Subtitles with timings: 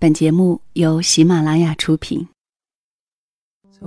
[0.00, 2.26] 本节目由喜马拉雅出品。
[3.70, 3.86] 昨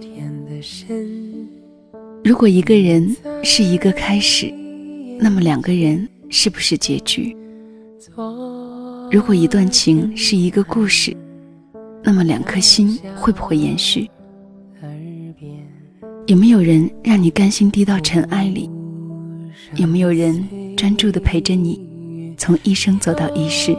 [0.00, 1.48] 天的深，
[2.22, 4.48] 如果一个人是一个开始，
[5.18, 7.36] 那么两个人是不是结局？
[9.10, 11.12] 如果一段情是一个故事，
[12.04, 14.08] 那么两颗心会不会延续？
[16.28, 18.70] 有没有人让你甘心低到尘埃里？
[19.74, 21.84] 有没有人专注的陪着你，
[22.38, 23.76] 从一生走到一世？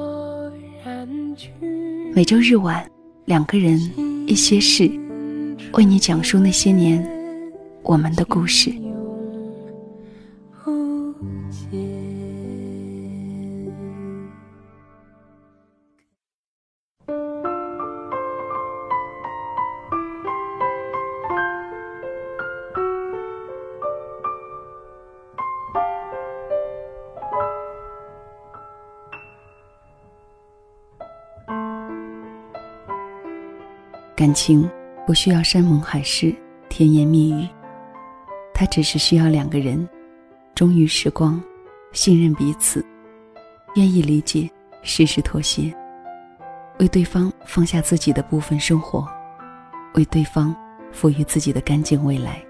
[2.13, 2.83] 每周日晚，
[3.25, 3.79] 两个人
[4.27, 4.89] 一些事，
[5.73, 7.07] 为你讲述那些年
[7.83, 8.73] 我们的故事。
[34.17, 34.67] 感情
[35.05, 36.35] 不需要山盟海誓、
[36.69, 37.47] 甜言蜜语，
[38.51, 39.87] 它只是需要两个人
[40.55, 41.39] 忠于时光、
[41.91, 42.83] 信任彼此、
[43.75, 44.49] 愿意理解、
[44.81, 45.71] 适时妥协，
[46.79, 49.07] 为对方放下自己的部分生活，
[49.93, 50.55] 为对方
[50.91, 52.43] 赋予自己的干净未来。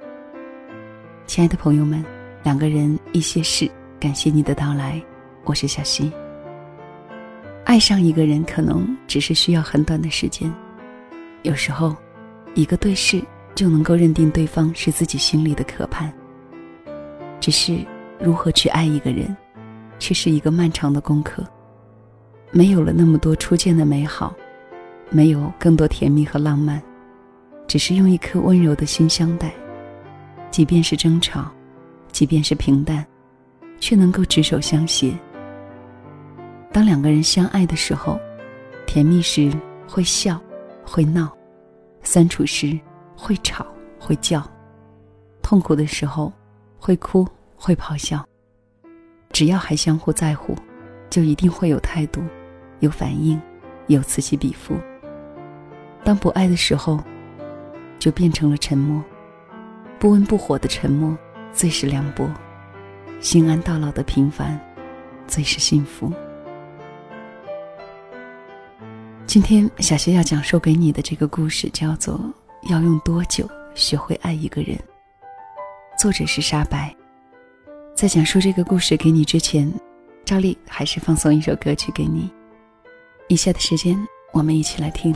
[1.26, 2.02] 亲爱的朋友们，
[2.44, 5.04] 两个人一些事，感谢你的到来，
[5.44, 6.10] 我是小溪。
[7.66, 10.50] 爱上一个人，可能只是需要很短的时间。
[11.44, 11.96] 有时候，
[12.56, 13.22] 一个对视
[13.56, 16.12] 就能够认定对方是自己心里的渴盼。
[17.40, 17.80] 只是
[18.20, 19.36] 如何去爱一个人，
[20.00, 21.44] 却是一个漫长的功课。
[22.52, 24.36] 没有了那么多初见的美好，
[25.10, 26.82] 没有更多甜蜜和浪漫，
[27.68, 29.54] 只是用一颗温柔的心相待。
[30.50, 31.50] 即便是争吵，
[32.12, 33.06] 即便是平淡，
[33.80, 35.14] 却能够执手相携。
[36.72, 38.20] 当两个人相爱的时候，
[38.86, 39.52] 甜蜜时
[39.88, 40.42] 会笑。
[40.90, 41.30] 会闹，
[42.02, 42.80] 相处时
[43.16, 43.68] 会吵
[44.00, 44.42] 会叫，
[45.42, 46.32] 痛苦的时候
[46.80, 47.28] 会哭
[47.58, 48.26] 会咆哮。
[49.32, 50.56] 只要还相互在乎，
[51.10, 52.24] 就一定会有态度、
[52.80, 53.40] 有反应、
[53.88, 54.76] 有此起彼伏。
[56.06, 56.98] 当不爱的时候，
[58.00, 59.04] 就变成了沉默。
[60.00, 61.18] 不温不火的沉默，
[61.52, 62.26] 最是凉薄；
[63.20, 64.58] 心安到老的平凡，
[65.28, 66.14] 最是幸福。
[69.38, 72.16] 今天小溪要讲述给你的这个故事叫做
[72.72, 74.76] 《要用多久学会爱一个人》，
[75.96, 76.92] 作者是沙白。
[77.96, 79.72] 在讲述这个故事给你之前，
[80.26, 82.28] 照例还是放送一首歌曲给你。
[83.28, 83.96] 以下的时间，
[84.34, 85.16] 我们一起来听。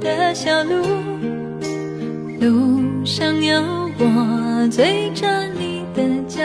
[0.00, 0.82] 的小路，
[2.40, 3.60] 路上有
[3.98, 5.26] 我追着
[5.58, 6.42] 你的脚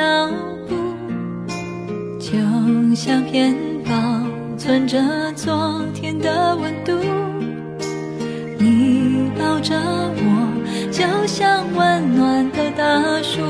[0.67, 0.75] 步，
[2.19, 2.31] 就
[2.95, 3.55] 像片
[3.85, 3.91] 保
[4.57, 4.99] 存着
[5.35, 6.93] 昨天的温度。
[8.57, 13.41] 你抱着我，就像温暖的大树。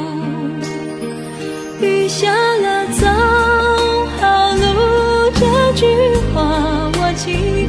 [1.82, 3.06] 雨下了，走
[4.20, 5.86] 好路，这句
[6.34, 6.42] 话
[7.00, 7.02] 我。
[7.18, 7.65] 记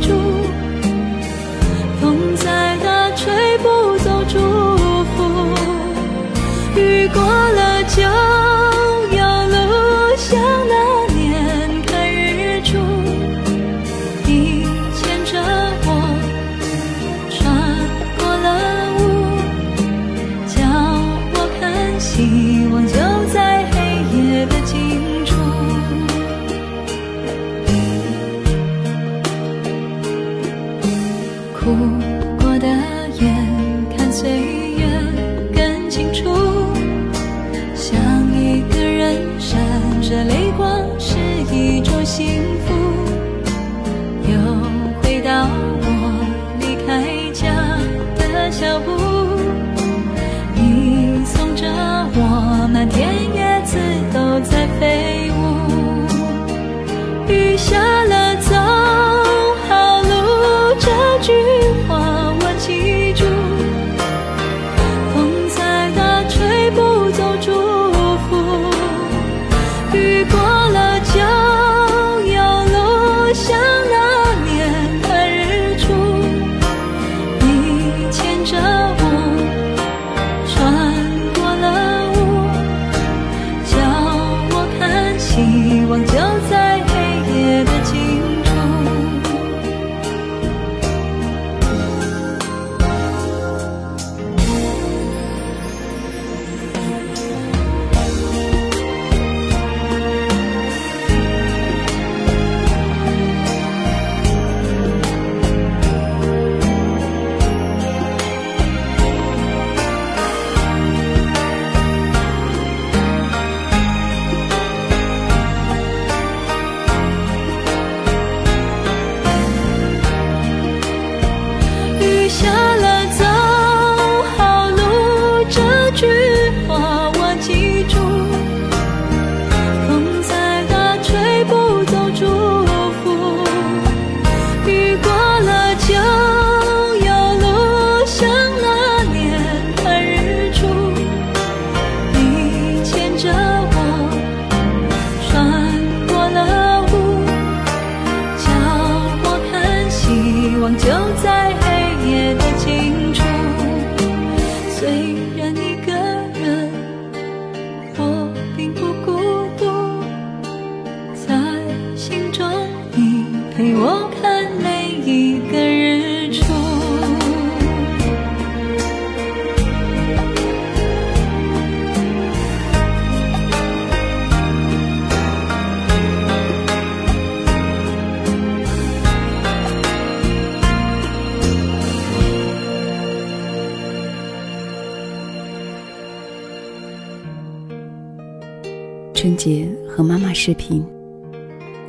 [189.89, 190.85] 和妈妈视频，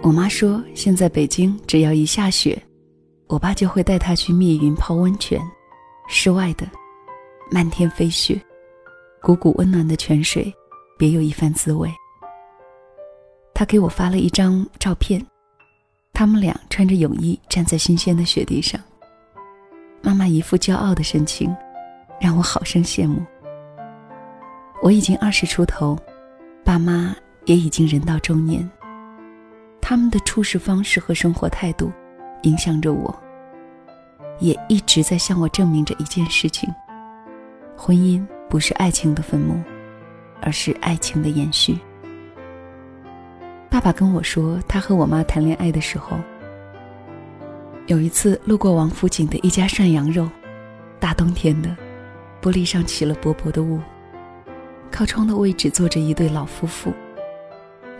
[0.03, 2.61] 我妈说现在北京只要一下雪，
[3.25, 5.41] 我爸就会带她去密云泡温泉，
[6.07, 6.67] 室外的，
[7.49, 8.39] 漫天飞雪，
[9.21, 10.53] 汩汩温暖的泉水，
[10.99, 11.91] 别有一番滋味。
[13.55, 15.19] 他给我发了一张照片，
[16.13, 18.79] 他们俩穿着泳衣站在新鲜的雪地上，
[20.01, 21.55] 妈妈一副骄傲的神情，
[22.21, 23.19] 让我好生羡慕。
[24.83, 25.97] 我已经二十出头。
[26.63, 27.15] 爸妈
[27.47, 28.69] 也已经人到中年，
[29.79, 31.89] 他们的处事方式和生活态度，
[32.41, 33.17] 影响着我，
[34.39, 36.69] 也一直在向我证明着一件事情：
[37.77, 39.63] 婚姻不是爱情的坟墓，
[40.41, 41.79] 而是爱情的延续。
[43.69, 46.17] 爸爸跟我说，他和我妈谈恋爱的时候，
[47.85, 50.29] 有一次路过王府井的一家涮羊肉，
[50.99, 51.73] 大冬天的，
[52.41, 53.79] 玻璃上起了薄薄的雾。
[54.91, 56.91] 靠窗的位置坐着一对老夫妇，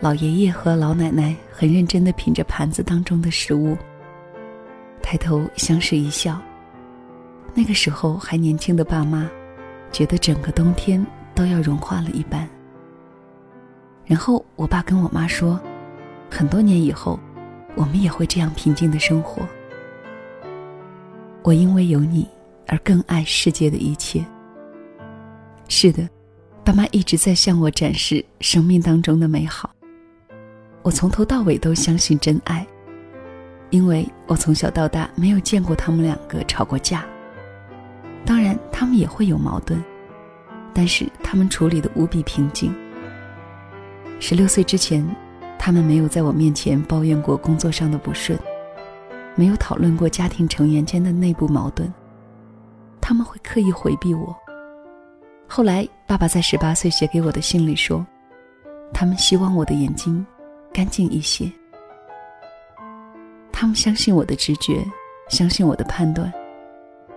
[0.00, 3.76] 老爷爷和老奶奶很认真地品着盘子当中的食物，
[5.02, 6.40] 抬头相视一笑。
[7.52, 9.28] 那个时候还年轻的爸妈，
[9.90, 11.04] 觉得整个冬天
[11.34, 12.48] 都要融化了一般。
[14.06, 15.58] 然后我爸跟我妈说，
[16.30, 17.18] 很多年以后，
[17.74, 19.42] 我们也会这样平静的生活。
[21.42, 22.28] 我因为有你
[22.68, 24.24] 而更爱世界的一切。
[25.66, 26.08] 是的。
[26.62, 29.74] 爸妈一直在向我展示生命当中的美好。
[30.82, 32.66] 我从头到尾都相信真爱，
[33.70, 37.04] 因为我从小到大没有见过他们两个吵过架。
[38.24, 39.82] 当然，他们也会有矛盾，
[40.72, 42.74] 但是他们处理的无比平静。
[44.20, 45.06] 十六岁之前，
[45.58, 48.38] 他们没有在我面前抱怨过工作上的不顺，
[49.34, 51.92] 没有讨论过家庭成员间的内部矛盾。
[53.00, 54.36] 他们会刻意回避我。
[55.46, 58.06] 后来，爸爸在十八岁写给我的信里说
[58.92, 60.24] ：“他们希望我的眼睛
[60.72, 61.50] 干净一些。
[63.52, 64.84] 他们相信我的直觉，
[65.28, 66.32] 相信我的判断，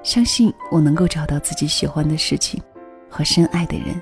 [0.03, 2.61] 相信我能够找到自己喜欢的事情
[3.09, 4.01] 和深爱的人，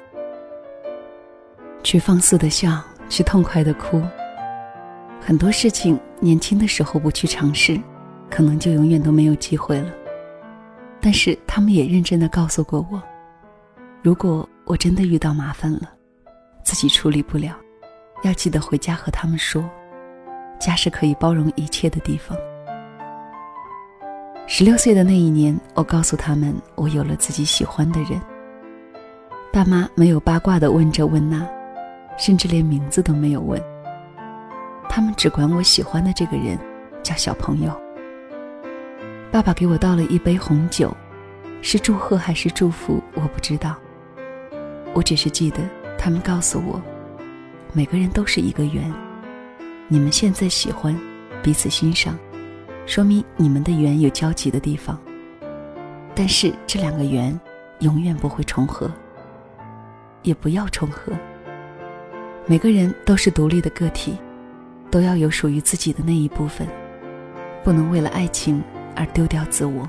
[1.84, 4.02] 去放肆的笑，去痛快的哭。
[5.20, 7.78] 很多事情年轻的时候不去尝试，
[8.30, 9.92] 可能就永远都没有机会了。
[11.02, 13.02] 但是他们也认真的告诉过我。”
[14.02, 15.92] 如果我真的遇到麻烦了，
[16.64, 17.54] 自己处理不了，
[18.22, 19.64] 要记得回家和他们说，
[20.60, 22.38] 家是可以包容一切的地方。
[24.46, 28.20] 十六岁的那一年，我告诉他们，我有了自己喜欢的人。
[29.54, 31.48] 爸妈没有八卦的问这问那，
[32.18, 33.62] 甚至连名字都没有问。
[34.90, 36.58] 他们只管我喜欢的这个人
[37.04, 37.72] 叫小朋友。
[39.32, 40.96] 爸爸给我倒了一杯红酒，
[41.62, 43.76] 是祝贺还是祝福，我不知道。
[44.94, 45.60] 我只是记得，
[45.98, 46.82] 他们告诉我，
[47.72, 48.92] 每个人都是一个圆。
[49.88, 51.00] 你们现在喜欢，
[51.44, 52.18] 彼此欣赏，
[52.88, 55.00] 说明你们的缘有交集的地方。
[56.16, 57.40] 但是这两个圆
[57.80, 58.92] 永远不会重合，
[60.24, 61.14] 也不要重合。
[62.48, 64.18] 每个人都是独立的个体，
[64.90, 66.68] 都要有属于自己的那一部分，
[67.64, 68.62] 不能为了爱情
[68.96, 69.88] 而丢掉自我。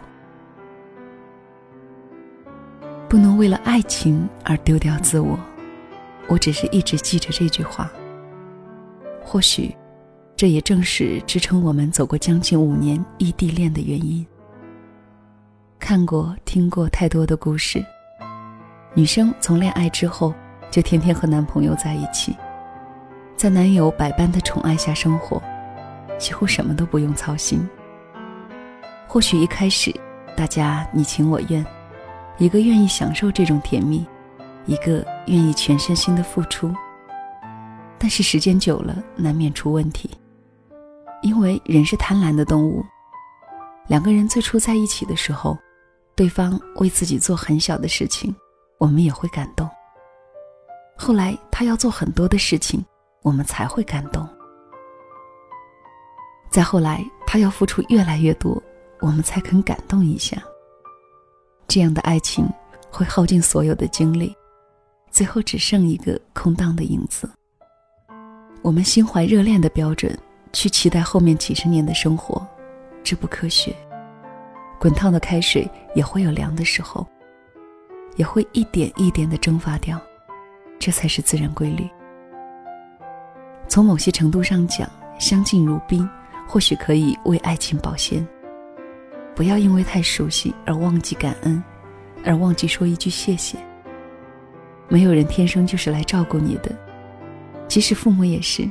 [3.08, 5.36] 不能为了爱情而丢掉自我，
[6.30, 7.90] 我只是一直记着这句话。
[9.20, 9.76] 或许，
[10.36, 14.24] 这也正是支撑我们走过将近五年异地恋的原因。
[15.78, 17.84] 看过、听过太多的故事，
[18.94, 20.32] 女生从恋爱之后
[20.70, 22.36] 就天天和男朋友在一起，
[23.34, 25.42] 在男友百般的宠爱下生活，
[26.16, 27.68] 几乎什么都不用操心。
[29.08, 29.92] 或许一开始，
[30.36, 31.66] 大家你情我愿。
[32.38, 34.06] 一个愿意享受这种甜蜜，
[34.66, 36.74] 一个愿意全身心的付出。
[37.98, 40.10] 但是时间久了，难免出问题，
[41.22, 42.84] 因为人是贪婪的动物。
[43.86, 45.58] 两个人最初在一起的时候，
[46.14, 48.34] 对方为自己做很小的事情，
[48.78, 49.68] 我们也会感动。
[50.96, 52.84] 后来他要做很多的事情，
[53.22, 54.26] 我们才会感动。
[56.50, 58.62] 再后来，他要付出越来越多，
[59.00, 60.42] 我们才肯感动一下。
[61.68, 62.48] 这样的爱情
[62.90, 64.34] 会耗尽所有的精力，
[65.10, 67.28] 最后只剩一个空荡的影子。
[68.62, 70.16] 我们心怀热恋的标准
[70.52, 72.46] 去期待后面几十年的生活，
[73.02, 73.74] 这不科学。
[74.78, 77.06] 滚烫的开水也会有凉的时候，
[78.16, 80.00] 也会一点一点的蒸发掉，
[80.78, 81.88] 这才是自然规律。
[83.68, 84.88] 从某些程度上讲，
[85.18, 86.08] 相敬如宾，
[86.46, 88.26] 或许可以为爱情保鲜。
[89.34, 91.62] 不要因为太熟悉而忘记感恩，
[92.24, 93.56] 而忘记说一句谢谢。
[94.90, 96.70] 没有人天生就是来照顾你的，
[97.68, 98.68] 即使父母也是。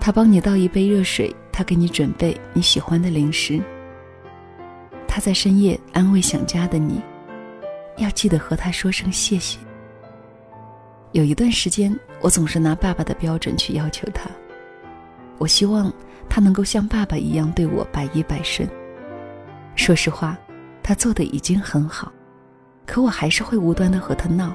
[0.00, 3.62] 他帮你倒一杯热水，他给你准备你喜欢的零食。
[5.06, 7.00] 他在深夜安慰想家的你，
[7.98, 9.60] 要记得和他说声谢谢。
[11.12, 14.28] 有一段时间，我总是拿爸爸的标准去要求他，
[15.38, 15.92] 我希望
[16.28, 18.68] 他能够像爸爸一样对我百依百顺。
[19.76, 20.36] 说实话，
[20.82, 22.10] 他做的已经很好，
[22.84, 24.52] 可我还是会无端的和他闹，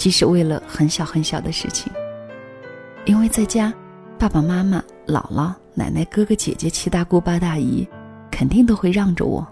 [0.00, 1.92] 即使为了很小很小的事情。
[3.04, 3.70] 因为在家，
[4.18, 7.86] 爸爸妈妈、姥姥、奶奶、哥哥姐姐、七大姑八大姨，
[8.30, 9.46] 肯定都会让着我。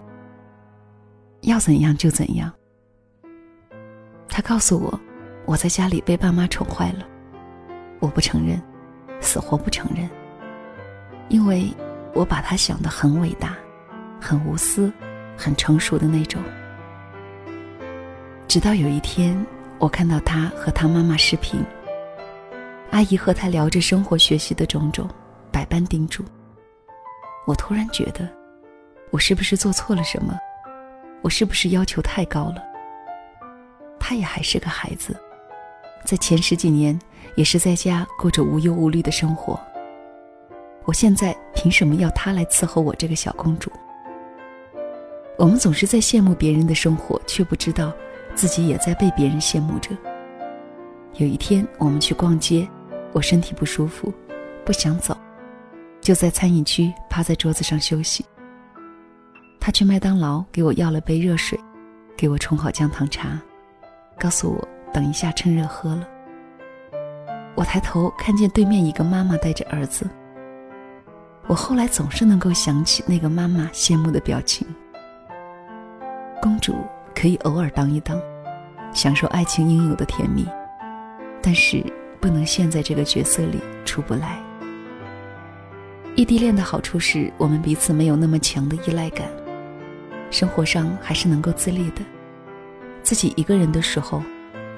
[1.41, 2.51] 要怎样就怎样。
[4.27, 4.99] 他告诉我，
[5.45, 7.05] 我在家里被爸妈宠坏了，
[7.99, 8.59] 我不承认，
[9.21, 10.09] 死活不承认，
[11.27, 11.71] 因为
[12.15, 13.55] 我把他想得很伟大。
[14.19, 14.91] 很无私，
[15.37, 16.41] 很成熟的那种。
[18.47, 19.45] 直到有一天，
[19.79, 21.63] 我看到他和他妈妈视频，
[22.91, 25.09] 阿姨和他聊着生活、学习的种种，
[25.53, 26.21] 百般叮嘱。
[27.47, 28.27] 我突然觉得，
[29.09, 30.37] 我是不是做错了什么？
[31.21, 32.61] 我是不是要求太高了？
[33.97, 35.15] 他也还是个孩子，
[36.03, 36.99] 在前十几年
[37.35, 39.57] 也是在家过着无忧无虑的生活。
[40.83, 43.71] 我现在凭什么要他来伺候我这个小公主？
[45.37, 47.93] 我们总是在羡慕别人的生活，却不知道
[48.39, 49.89] 自己也在被别人羡慕着。
[51.15, 52.65] 有一天，我们去逛街，
[53.11, 54.13] 我身体不舒服，
[54.63, 55.13] 不想走，
[55.99, 58.25] 就在餐饮区趴在桌子上休息。
[59.59, 61.59] 他去麦当劳给我要了杯热水，
[62.15, 63.37] 给我冲好姜糖茶，
[64.17, 66.07] 告诉我等一下趁热喝了。
[67.55, 70.09] 我抬头看见对面一个妈妈带着儿子，
[71.45, 74.65] 我后来总是能够想起那个妈妈羡慕的表情。
[76.41, 76.73] 公主
[77.19, 78.17] 可以偶尔当一当，
[78.93, 80.47] 享受爱情应有的甜蜜，
[81.41, 81.83] 但是
[82.21, 84.41] 不能陷在这个角色里出不来。
[86.15, 89.27] 异地恋的好处是我们彼此没有那么强的依赖感，
[90.31, 92.01] 生活上还是能够自立的。
[93.03, 94.23] 自己一个人的时候，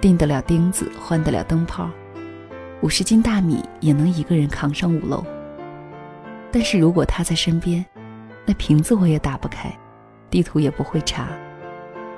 [0.02, 1.88] 钉得了钉子，换得了灯泡，
[2.82, 5.24] 五十斤大米也能一个人扛上五楼。
[6.52, 7.86] 但是如果他在身边，
[8.48, 9.72] 那瓶子我也打不开，
[10.32, 11.28] 地图也不会查。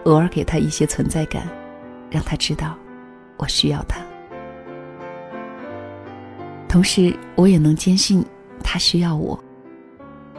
[0.05, 1.48] 偶尔给他一些存在感，
[2.10, 2.77] 让他知道
[3.38, 4.01] 我需要他。
[6.67, 8.25] 同时，我也能坚信
[8.63, 9.41] 他需要我。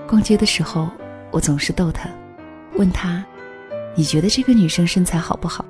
[0.07, 0.91] 逛街的时候，
[1.31, 2.11] 我总是逗他，
[2.77, 3.25] 问他
[3.97, 5.65] ：“你觉得这个女生身材好不好？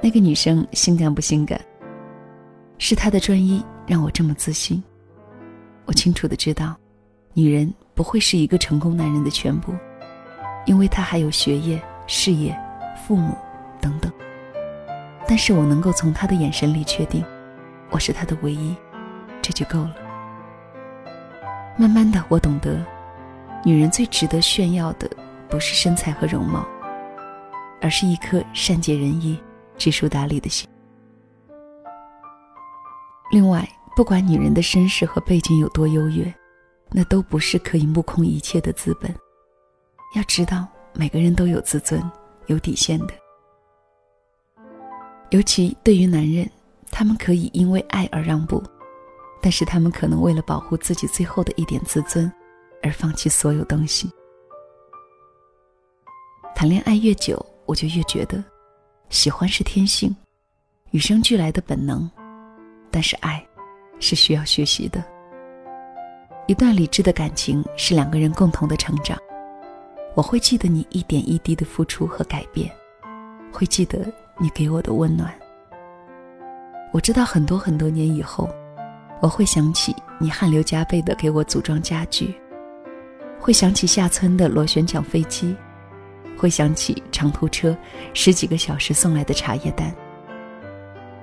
[0.00, 1.60] 那个女生性感不性感？”
[2.78, 4.82] 是他的专一让我这么自信。
[5.84, 6.76] 我清楚的知道，
[7.34, 9.74] 女人不会是一个成功男人的全部，
[10.64, 12.56] 因为他还有学业、事业。
[13.06, 13.36] 父母，
[13.80, 14.12] 等等。
[15.26, 17.24] 但是我能够从他的眼神里确定，
[17.90, 18.74] 我是他的唯一，
[19.40, 19.94] 这就够了。
[21.76, 22.84] 慢慢的，我懂得，
[23.64, 25.08] 女人最值得炫耀的，
[25.48, 26.66] 不是身材和容貌，
[27.80, 29.38] 而是一颗善解人意、
[29.76, 30.68] 知书达理的心。
[33.30, 36.34] 另外，不管女人的身世和背景有多优越，
[36.90, 39.14] 那都不是可以目空一切的资本。
[40.16, 42.02] 要知道，每个人都有自尊。
[42.48, 43.14] 有底线的，
[45.30, 46.50] 尤其对于男人，
[46.90, 48.62] 他们可以因为爱而让步，
[49.40, 52.30] 但是他们可能为了保护自己最后的一点自尊，
[52.82, 54.10] 而放弃所有东西。
[56.54, 58.42] 谈恋爱越久，我就越觉得，
[59.10, 60.16] 喜欢是天性，
[60.90, 62.10] 与生俱来的本能，
[62.90, 63.46] 但是爱，
[64.00, 65.04] 是需要学习的。
[66.46, 69.18] 一段理智的感情是两个人共同的成长。
[70.18, 72.68] 我会记得你一点一滴的付出和改变，
[73.52, 74.04] 会记得
[74.36, 75.32] 你给我的温暖。
[76.92, 78.50] 我知道很多很多年以后，
[79.20, 82.34] 我会想起你汗流浃背的给我组装家具，
[83.38, 85.54] 会想起下村的螺旋桨飞机，
[86.36, 87.78] 会想起长途车
[88.12, 89.94] 十几个小时送来的茶叶蛋，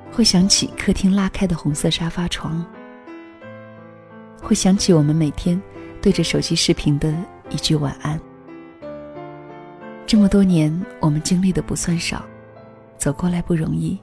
[0.09, 2.65] 会想起客厅拉开的红色沙发床，
[4.41, 5.61] 会想起我们每天
[6.01, 7.13] 对着手机视频的
[7.49, 8.17] 一句晚安。
[10.07, 12.23] 这么多年，我们经历的不算少，
[12.95, 13.97] 走过来不容易。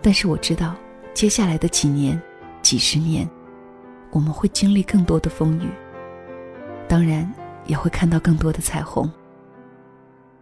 [0.00, 0.74] 但是我知道，
[1.12, 2.20] 接下来的几年、
[2.62, 3.28] 几十年，
[4.12, 5.68] 我们会经历更多的风雨。
[6.86, 7.28] 当然
[7.66, 9.10] 也会看到更多的彩虹。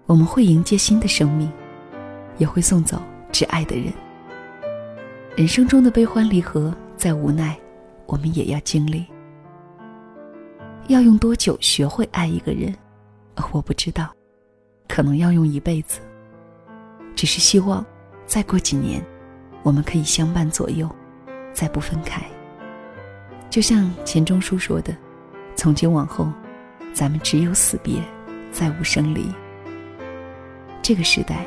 [0.06, 1.50] 我们会迎接新的生命，
[2.36, 3.00] 也会送走
[3.32, 3.92] 挚爱的人。
[5.34, 7.58] 人生中的悲欢离合，再无奈，
[8.06, 9.06] 我们也要经历。
[10.88, 12.74] 要用多久学会爱一个人，
[13.52, 14.10] 我不知道，
[14.88, 16.00] 可能要用一辈子。
[17.14, 17.84] 只是希望，
[18.26, 19.04] 再过几年，
[19.62, 20.88] 我们可以相伴左右，
[21.52, 22.22] 再不分开。
[23.50, 24.96] 就像钱钟书说的
[25.56, 26.30] ：“从今往后，
[26.92, 28.00] 咱们只有死别，
[28.52, 29.32] 再无生离。”
[30.82, 31.46] 这个时代，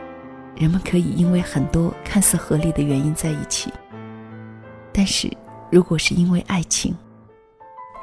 [0.56, 3.72] 人们可以因为很多看似合理的原因在一起，
[4.92, 5.32] 但是
[5.72, 6.96] 如果是因为爱情，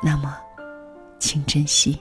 [0.03, 0.37] 那么，
[1.19, 2.01] 请珍惜。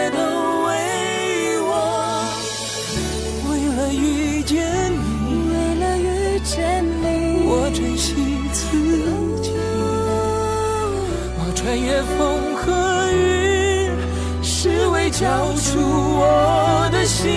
[17.05, 17.29] 心。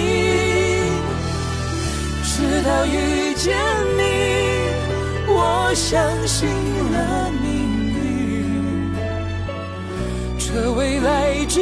[2.23, 3.57] 直到遇见
[3.97, 4.03] 你，
[5.29, 6.49] 我相信
[6.93, 7.53] 了命
[7.95, 8.93] 运。
[10.39, 11.61] 这未来之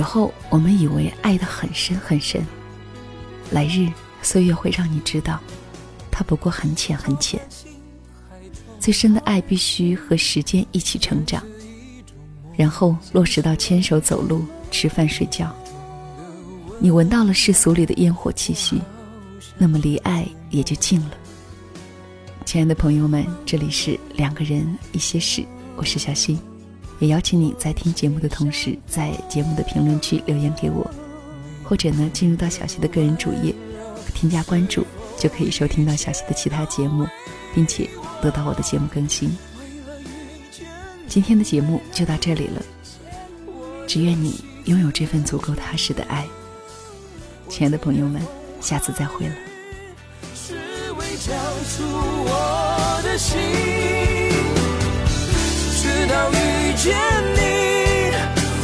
[0.00, 2.42] 时候我们以为爱得很深很深，
[3.50, 3.86] 来日
[4.22, 5.38] 岁月会让你知道，
[6.10, 7.38] 它不过很浅很浅。
[8.78, 11.42] 最深的爱必须和时间一起成长，
[12.56, 15.54] 然后落实到牵手走路、吃饭睡觉。
[16.78, 18.80] 你闻到了世俗里的烟火气息，
[19.58, 21.10] 那么离爱也就近了。
[22.46, 25.44] 亲爱的朋友们，这里是两个人一些事，
[25.76, 26.38] 我是小溪。
[27.00, 30.88] 也邀请你在听节目的同时，在节目的评论区留言给我，
[31.64, 33.54] 或者呢，进入到小溪的个人主页，
[34.14, 34.86] 添加关注，
[35.18, 37.08] 就可以收听到小溪的其他节目，
[37.54, 37.88] 并且
[38.20, 39.36] 得到我的节目更新。
[41.08, 42.62] 今天的节目就到这里了，
[43.86, 46.26] 只愿你拥有这份足够踏实的爱。
[47.48, 48.22] 亲爱的朋友们，
[48.60, 49.34] 下次再会了。
[50.34, 50.54] 是
[50.92, 51.32] 为交
[51.64, 53.38] 出我的心。
[55.82, 56.28] 直到
[56.70, 56.96] 遇见
[57.34, 58.12] 你，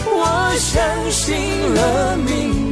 [0.07, 2.66] 我相信了命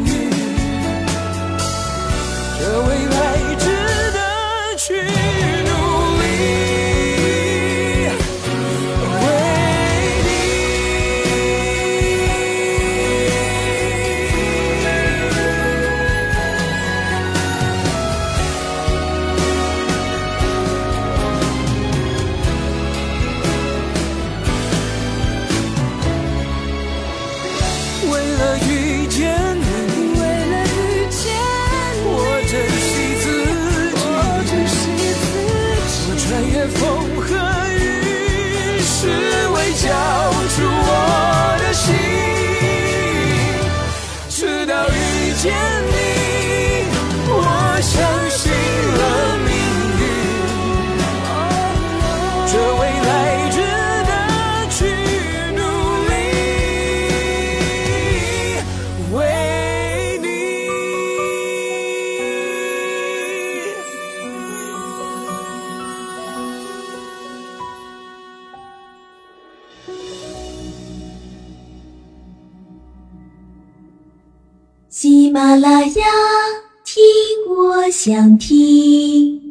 [78.05, 79.44] 想听。